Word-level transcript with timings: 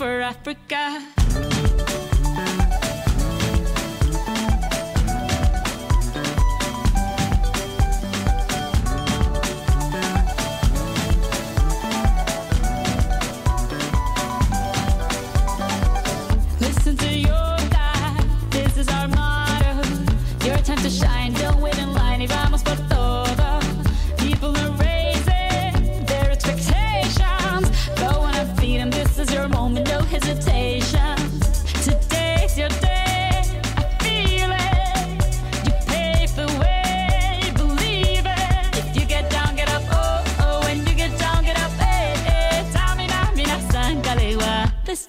for 0.00 0.22
Africa. 0.22 1.19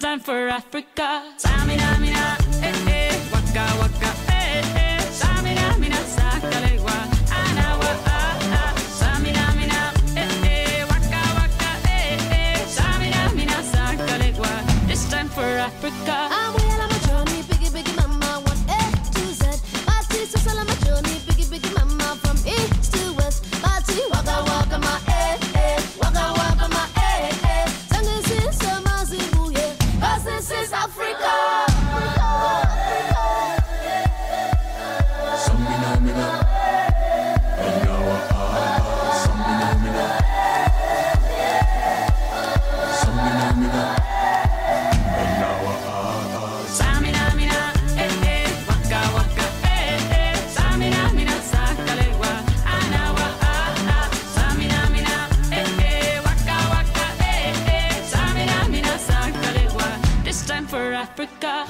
Time 0.02 0.18
for 0.18 0.48
Africa. 0.48 1.22
Tamina, 1.38 1.96
mina, 2.00 2.36
eh, 2.60 2.74
eh. 2.88 3.14
Waka, 3.32 3.64
waka, 3.78 3.81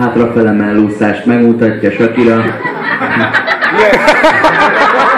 Hátrafele 0.00 0.52
mellúszást 0.52 1.26
megmutatja 1.26 1.90
Sakira. 1.90 2.44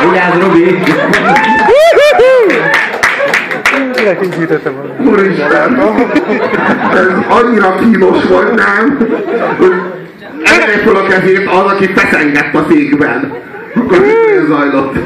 Vigyázz, 0.05 0.41
Robi! 0.41 0.61
Így 0.61 0.83
volna. 4.75 5.11
Úristen, 5.11 5.81
ez 6.95 7.07
annyira 7.29 7.75
kínos 7.79 8.25
volt, 8.25 8.55
nem? 8.55 9.09
Hogy 9.59 9.73
emelje 10.43 10.79
fel 10.79 10.97
a 10.97 11.03
kezét 11.03 11.49
az, 11.49 11.73
aki 11.73 11.87
feszengett 11.87 12.55
a 12.55 12.67
székben. 12.71 13.33
Mi 13.75 14.47
zajlott? 14.49 14.97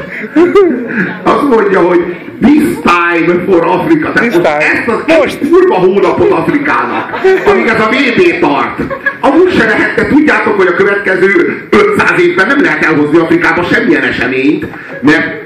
Azt 1.23 1.43
mondja, 1.49 1.79
hogy 1.79 1.99
this 2.41 2.63
time 2.83 3.43
for 3.45 3.65
Africa. 3.65 4.11
Tehát 4.11 4.33
most 4.33 4.41
time. 4.41 4.57
ezt 4.57 4.87
az 4.87 5.17
Most. 5.17 5.37
kurva 5.49 5.75
hónapot 5.75 6.31
Afrikának, 6.31 7.19
amíg 7.45 7.67
ez 7.67 7.79
a 7.79 7.89
VB 7.89 8.39
tart. 8.39 8.81
Amúgy 9.19 9.51
se 9.57 9.65
lehetne, 9.65 10.07
tudjátok, 10.07 10.57
hogy 10.57 10.67
a 10.67 10.75
következő 10.75 11.61
500 11.69 12.19
évben 12.19 12.47
nem 12.47 12.61
lehet 12.61 12.85
elhozni 12.85 13.17
Afrikába 13.17 13.63
semmilyen 13.63 14.03
eseményt, 14.03 14.65
mert 15.01 15.45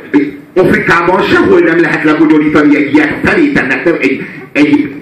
Afrikában 0.55 1.21
sehol 1.21 1.59
nem 1.59 1.79
lehet 1.79 2.03
lebonyolítani 2.03 2.75
egy 2.75 2.93
ilyet, 2.93 3.13
felét 3.23 3.57
ennek 3.57 3.85
nem 3.85 3.95
egy, 3.99 4.25
egy 4.51 5.00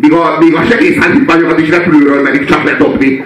még 0.00 0.12
a, 0.12 0.36
még 0.40 0.54
a 0.54 0.62
segélyszállítványokat 0.62 1.60
is 1.60 1.68
repülőről 1.68 2.22
merik 2.22 2.44
csak 2.44 2.64
ledobni. 2.64 3.24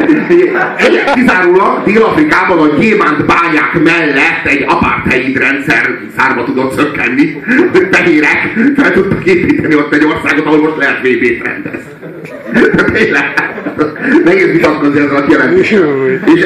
Kizárólag 1.14 1.82
Dél-Afrikában 1.84 2.58
a 2.58 2.76
gyémánt 2.78 3.26
bányák 3.26 3.82
mellett 3.82 4.44
egy 4.44 4.64
apartheid 4.68 5.36
rendszer 5.36 5.98
szárba 6.16 6.44
tudott 6.44 6.78
szökkenni. 6.78 7.42
Tehérek 7.90 8.58
fel 8.76 8.92
tudtak 8.92 9.24
építeni 9.24 9.74
ott 9.74 9.94
egy 9.94 10.04
országot, 10.04 10.46
ahol 10.46 10.58
most 10.58 10.76
lehet 10.76 11.00
VB-t 11.00 11.42
rendez. 11.44 11.80
Tényleg. 12.92 13.52
Nehéz 14.24 14.50
vitatkozni 14.52 15.00
ezzel 15.00 15.16
a 15.16 15.24
kijelentéssel. 15.24 15.88
És, 16.34 16.42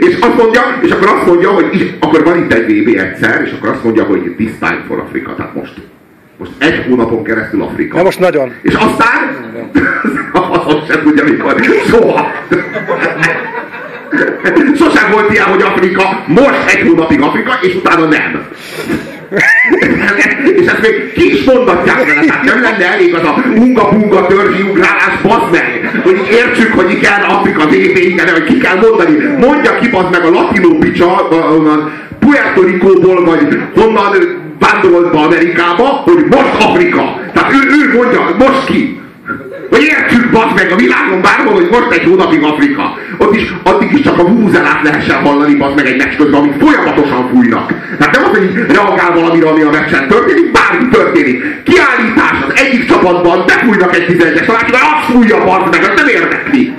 és 0.00 0.16
azt 0.20 0.36
mondja, 0.36 0.78
és 0.80 0.90
akkor 0.90 1.08
azt 1.08 1.26
mondja, 1.26 1.48
hogy 1.48 1.96
akkor 2.00 2.24
van 2.24 2.38
itt 2.38 2.52
egy 2.52 2.82
VB 2.82 2.98
egyszer, 2.98 3.42
és 3.46 3.52
akkor 3.52 3.68
azt 3.68 3.84
mondja, 3.84 4.02
hogy 4.02 4.34
this 4.36 4.50
time 4.58 4.84
for 4.88 4.98
Africa, 4.98 5.34
tehát 5.34 5.54
most. 5.54 5.72
Most 6.44 6.56
egy 6.58 6.84
hónapon 6.88 7.24
keresztül 7.24 7.62
Afrika. 7.62 7.96
Na 7.96 8.02
most 8.02 8.18
nagyon. 8.18 8.52
És 8.62 8.74
aztán 8.74 9.18
a 10.32 10.38
faszom 10.38 10.82
sem 10.88 11.02
tudja 11.02 11.24
mikor. 11.24 11.54
Soha. 11.88 12.26
Sosem 14.78 15.10
volt 15.10 15.32
ilyen, 15.32 15.44
hogy 15.44 15.62
Afrika, 15.62 16.24
most 16.26 16.74
egy 16.74 16.88
hónapig 16.88 17.20
Afrika, 17.20 17.58
és 17.60 17.74
utána 17.74 18.04
nem. 18.04 18.46
és 20.60 20.66
ezt 20.66 20.80
még 20.80 21.12
ki 21.12 21.32
is 21.32 21.44
mondatják 21.44 22.06
vele, 22.06 22.24
tehát 22.26 22.44
nem 22.44 22.62
lenne 22.62 22.92
elég 22.92 23.14
az 23.14 23.24
a 23.24 23.42
unga-bunga 23.56 24.26
törzsi 24.26 24.62
ugrálás, 24.62 25.20
bazd 25.22 25.50
meg, 25.50 26.00
hogy 26.02 26.28
értsük, 26.30 26.72
hogy 26.72 26.90
igen, 26.90 27.20
Afrika 27.20 27.66
VB, 27.66 27.96
igen, 27.96 28.28
hogy 28.28 28.44
ki 28.44 28.58
kell 28.58 28.76
mondani. 28.76 29.16
Mondja 29.38 29.78
ki, 29.78 29.88
bazd 29.88 30.10
meg 30.10 30.24
a 30.24 30.30
latinó 30.30 30.78
picsa, 30.78 31.28
Puerto 32.18 32.62
Ricóból, 32.62 33.24
vagy 33.24 33.58
honnan 33.74 34.42
vándorolt 34.66 35.10
be 35.12 35.18
Amerikába, 35.18 35.84
hogy 35.84 36.24
most 36.30 36.64
Afrika. 36.68 37.02
Tehát 37.34 37.52
ő, 37.52 37.58
ő 37.78 37.96
mondja, 37.96 38.20
most 38.38 38.64
ki. 38.64 39.02
Hogy 39.70 39.82
értsük, 39.82 40.30
bazd 40.30 40.54
meg 40.54 40.72
a 40.72 40.76
világon 40.76 41.20
bárhol, 41.22 41.52
hogy 41.52 41.68
most 41.70 41.90
egy 41.90 42.04
hónapig 42.08 42.42
Afrika. 42.42 42.96
Ott 43.18 43.34
is, 43.34 43.54
addig 43.62 43.92
is 43.92 44.00
csak 44.00 44.18
a 44.18 44.24
vúzelát 44.24 44.80
lehessen 44.82 45.22
hallani, 45.24 45.54
bazd 45.54 45.76
meg 45.76 45.86
egy 45.86 45.96
meccs 45.96 46.16
közben, 46.16 46.40
amik 46.40 46.54
folyamatosan 46.60 47.28
fújnak. 47.32 47.72
Tehát 47.98 48.14
nem 48.14 48.24
az, 48.24 48.30
hogy 48.30 48.66
reagál 48.68 49.12
valamire, 49.14 49.48
ami 49.48 49.62
a 49.62 49.70
meccsen 49.70 50.08
történik, 50.08 50.52
bármi 50.52 50.88
történik. 50.88 51.62
Kiállítás 51.62 52.36
az 52.46 52.52
egyik 52.62 52.88
csapatban, 52.88 53.44
befújnak 53.46 53.96
egy 53.96 54.06
11-es 54.08 54.46
tanács, 54.46 54.70
mert 54.70 54.86
azt 54.92 55.10
fújja, 55.10 55.44
bazd 55.44 55.70
meg, 55.70 55.82
az 55.82 55.92
nem 55.96 56.08
érdekli. 56.08 56.74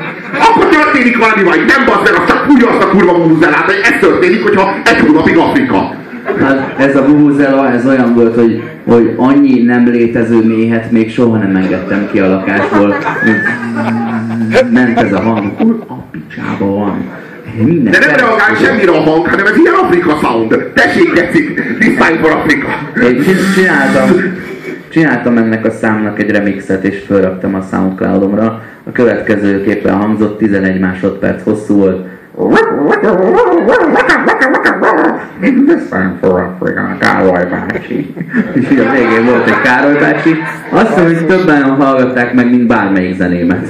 Akkor 0.47 0.65
történik 0.65 1.17
valami, 1.17 1.43
vagy 1.43 1.65
nem, 1.65 1.85
bazd 1.85 2.03
meg, 2.03 2.13
az 2.19 2.27
csak 2.27 2.45
fújja 2.47 2.69
azt 2.69 2.83
a 2.83 2.89
kurva 2.89 3.17
muzelát, 3.17 3.65
hogy 3.65 3.81
ez 3.83 3.99
történik, 3.99 4.43
hogyha 4.43 4.75
egy 4.85 4.99
hónapig 4.99 5.37
Afrika. 5.37 6.03
Hát 6.25 6.79
ez 6.79 6.95
a 6.95 7.05
bubuzela, 7.05 7.71
ez 7.71 7.85
olyan 7.85 8.13
volt, 8.13 8.35
hogy, 8.35 8.63
hogy 8.85 9.13
annyi 9.17 9.61
nem 9.63 9.87
létező 9.87 10.43
méhet 10.43 10.91
még 10.91 11.11
soha 11.11 11.37
nem 11.37 11.55
engedtem 11.55 12.09
ki 12.11 12.19
a 12.19 12.27
lakásból. 12.27 12.95
Ment 14.71 14.99
ez 14.99 15.13
a 15.13 15.19
hang, 15.19 15.55
kurva 15.57 15.85
a 15.87 16.05
picsába 16.11 16.65
van. 16.65 16.97
Minden 17.63 17.91
De 17.91 17.99
nem 17.99 18.15
reagál 18.15 18.55
semmire 18.55 18.91
a 18.91 19.01
hang, 19.01 19.27
hanem 19.27 19.45
ez 19.45 19.57
ilyen 19.57 19.73
Afrika 19.83 20.17
sound. 20.21 20.71
Tessék, 20.73 21.13
tetszik, 21.13 21.61
this 21.79 21.93
time 21.93 22.19
for. 22.21 22.45
Én 23.03 23.21
csin- 23.23 23.53
csináltam, 23.55 24.09
csináltam 24.89 25.37
ennek 25.37 25.65
a 25.65 25.71
számnak 25.71 26.19
egy 26.19 26.29
remixet, 26.29 26.83
és 26.83 27.03
felraktam 27.07 27.55
a 27.55 27.61
Soundcloudomra. 27.71 28.63
A 28.83 28.91
következőképpen 28.91 29.95
hangzott, 29.95 30.37
11 30.37 30.79
másodperc 30.79 31.43
hosszú 31.43 31.75
volt. 31.75 32.07
Time 35.89 36.17
for 36.21 36.39
Africa, 36.39 36.97
Károly 36.99 37.45
bácsi. 37.49 38.15
És 38.53 38.71
így 38.71 38.79
a 38.79 38.91
végén 38.91 39.25
volt 39.25 39.47
egy 39.49 39.61
Károly 39.61 39.99
bácsi. 39.99 40.35
Azt 40.69 40.87
hiszem, 40.87 41.05
hogy 41.05 41.25
többen 41.25 41.63
hallgatták 41.63 42.33
meg, 42.33 42.49
mint 42.49 42.67
bármelyik 42.67 43.17
zenémet. 43.17 43.67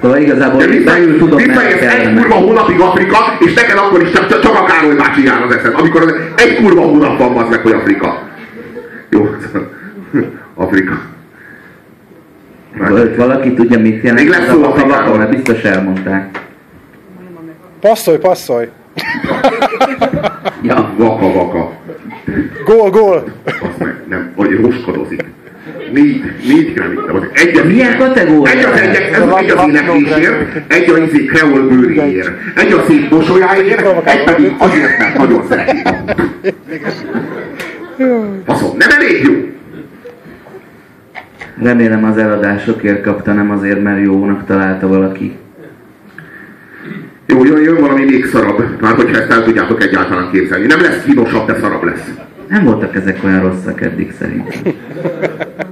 Szóval 0.00 0.18
igazából 0.18 0.62
belül 0.84 1.18
tudom, 1.18 1.42
merre 1.42 1.98
egy 1.98 2.14
kurva 2.14 2.34
hónapig 2.34 2.80
Afrika, 2.80 3.16
és 3.38 3.54
neked 3.54 3.76
akkor 3.76 4.02
is 4.02 4.10
csak, 4.10 4.40
csak 4.40 4.54
a 4.54 4.64
Károly 4.64 4.94
bácsi 4.94 5.24
jár 5.24 5.42
az 5.42 5.54
eszed. 5.54 5.74
Amikor 5.74 6.02
az 6.02 6.14
egy 6.36 6.56
kurva 6.56 6.80
hónap 6.80 7.18
van, 7.18 7.34
bazd 7.34 7.50
meg, 7.50 7.60
hogy 7.60 7.72
Afrika. 7.72 8.22
Jó, 9.08 9.28
Afrika. 10.54 11.00
Val- 12.76 13.16
Valaki 13.16 13.54
tudja, 13.54 13.78
mit 13.78 14.02
jelent 14.02 14.20
Még 14.20 14.28
lesz 14.28 14.48
a 14.48 14.58
vaka, 14.58 15.16
mert 15.16 15.30
biztos 15.30 15.62
elmondták. 15.62 16.46
Passzolj, 17.80 18.18
passzolj! 18.18 18.68
Ja, 20.62 20.92
Vaka, 20.96 21.32
vaka. 21.32 21.72
Gól, 22.64 22.90
gól! 22.90 23.24
Azt 23.44 23.78
meg, 23.78 23.94
nem, 24.08 24.32
vagy 24.36 24.60
roskadozik. 24.60 25.24
Négy, 25.92 26.22
négy 26.46 26.82
az 27.12 27.22
egy 27.32 27.56
az 27.56 27.64
Milyen 27.66 27.98
kategória? 27.98 28.52
Egy 28.52 28.64
az 28.64 28.80
egyek, 28.80 29.12
ez 29.12 29.22
egy 29.38 29.50
az 29.50 29.68
éneklésért, 29.68 30.72
egy 30.72 30.90
az 30.90 30.98
izé 30.98 31.24
kreol 31.24 31.68
bőréért, 31.68 32.30
egy 32.56 32.72
a 32.72 32.84
szép 32.88 33.10
mosolyáért, 33.10 33.86
egy 34.04 34.24
pedig 34.24 34.54
azért, 34.58 34.98
mert 34.98 35.16
nagyon 35.18 35.44
szereti. 35.48 35.82
Faszom, 38.46 38.76
nem 38.76 38.88
elég 38.90 39.22
jó? 39.24 39.32
Remélem 41.62 42.04
az 42.04 42.16
eladásokért 42.16 43.02
kapta, 43.02 43.32
nem 43.32 43.50
azért, 43.50 43.82
mert 43.82 44.04
jónak 44.04 44.46
találta 44.46 44.88
valaki. 44.88 45.36
Jó, 47.26 47.44
jön, 47.44 47.62
jön 47.62 47.80
valami 47.80 48.04
még 48.04 48.26
szarabb, 48.26 48.80
már 48.80 48.94
hogyha 48.94 49.20
ezt 49.20 49.30
el 49.30 49.44
tudjátok 49.44 49.82
egyáltalán 49.82 50.30
képzelni. 50.30 50.66
Nem 50.66 50.80
lesz 50.80 51.04
kínosabb, 51.04 51.46
de 51.46 51.58
szarabb 51.60 51.82
lesz. 51.82 52.10
Nem 52.48 52.64
voltak 52.64 52.94
ezek 52.94 53.24
olyan 53.24 53.40
rosszak 53.40 53.80
eddig 53.80 54.12
szerintem. 54.18 54.62